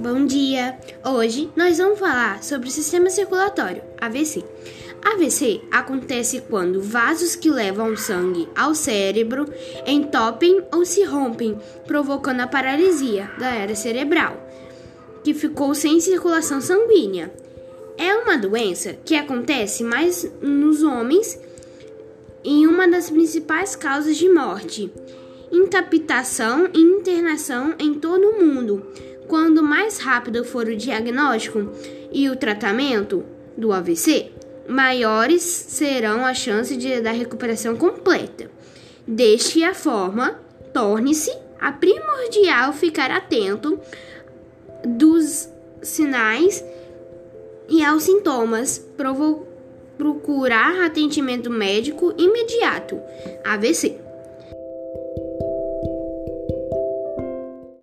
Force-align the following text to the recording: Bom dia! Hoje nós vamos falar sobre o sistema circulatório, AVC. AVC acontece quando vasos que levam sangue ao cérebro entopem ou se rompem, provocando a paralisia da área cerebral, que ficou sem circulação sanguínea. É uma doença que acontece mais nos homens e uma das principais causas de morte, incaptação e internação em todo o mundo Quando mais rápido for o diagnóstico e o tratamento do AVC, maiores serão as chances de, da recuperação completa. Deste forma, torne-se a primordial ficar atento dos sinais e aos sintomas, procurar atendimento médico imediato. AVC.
Bom 0.00 0.24
dia! 0.24 0.78
Hoje 1.04 1.50
nós 1.54 1.76
vamos 1.76 1.98
falar 1.98 2.42
sobre 2.42 2.70
o 2.70 2.72
sistema 2.72 3.10
circulatório, 3.10 3.82
AVC. 4.00 4.42
AVC 5.04 5.60
acontece 5.70 6.40
quando 6.48 6.80
vasos 6.80 7.36
que 7.36 7.50
levam 7.50 7.94
sangue 7.98 8.48
ao 8.56 8.74
cérebro 8.74 9.44
entopem 9.86 10.64
ou 10.72 10.86
se 10.86 11.04
rompem, 11.04 11.58
provocando 11.86 12.40
a 12.40 12.46
paralisia 12.46 13.30
da 13.38 13.48
área 13.48 13.76
cerebral, 13.76 14.42
que 15.22 15.34
ficou 15.34 15.74
sem 15.74 16.00
circulação 16.00 16.62
sanguínea. 16.62 17.30
É 17.98 18.14
uma 18.14 18.38
doença 18.38 18.94
que 19.04 19.14
acontece 19.14 19.84
mais 19.84 20.26
nos 20.40 20.82
homens 20.82 21.38
e 22.42 22.66
uma 22.66 22.88
das 22.88 23.10
principais 23.10 23.76
causas 23.76 24.16
de 24.16 24.30
morte, 24.30 24.90
incaptação 25.50 26.68
e 26.72 26.78
internação 26.78 27.74
em 27.78 27.94
todo 27.94 28.28
o 28.28 28.44
mundo 28.44 28.86
Quando 29.30 29.62
mais 29.62 29.98
rápido 29.98 30.44
for 30.44 30.66
o 30.66 30.76
diagnóstico 30.76 31.70
e 32.12 32.28
o 32.28 32.34
tratamento 32.34 33.24
do 33.56 33.72
AVC, 33.72 34.32
maiores 34.68 35.42
serão 35.42 36.26
as 36.26 36.36
chances 36.36 36.76
de, 36.76 37.00
da 37.00 37.12
recuperação 37.12 37.76
completa. 37.76 38.50
Deste 39.06 39.62
forma, 39.72 40.40
torne-se 40.74 41.32
a 41.60 41.70
primordial 41.70 42.72
ficar 42.72 43.10
atento 43.12 43.78
dos 44.84 45.48
sinais 45.80 46.64
e 47.68 47.84
aos 47.84 48.02
sintomas, 48.02 48.84
procurar 49.96 50.84
atendimento 50.84 51.50
médico 51.50 52.12
imediato. 52.18 53.00
AVC. 53.44 54.09